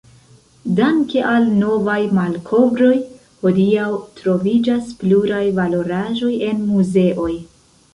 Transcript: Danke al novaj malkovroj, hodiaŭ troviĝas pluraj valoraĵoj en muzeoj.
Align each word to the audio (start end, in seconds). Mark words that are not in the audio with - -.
Danke 0.77 1.21
al 1.31 1.45
novaj 1.57 1.97
malkovroj, 2.21 2.91
hodiaŭ 3.45 3.87
troviĝas 4.23 4.93
pluraj 5.05 5.47
valoraĵoj 5.63 6.37
en 6.53 6.71
muzeoj. 6.77 7.35